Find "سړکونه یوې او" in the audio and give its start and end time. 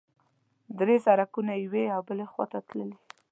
1.05-2.01